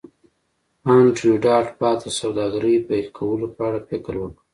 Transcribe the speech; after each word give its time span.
انډریو 0.93 1.41
ډاټ 1.45 1.67
باس 1.79 1.97
د 2.03 2.07
سوداګرۍ 2.19 2.75
پیل 2.87 3.07
کولو 3.17 3.47
په 3.55 3.61
اړه 3.67 3.79
فکر 3.89 4.13
وکړ 4.19 4.41